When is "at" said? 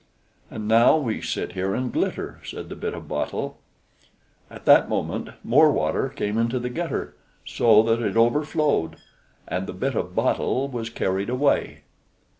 4.49-4.65